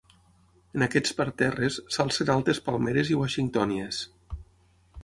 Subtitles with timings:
[0.77, 4.03] En aquests parterres s'alcen altes palmeres i washingtònies.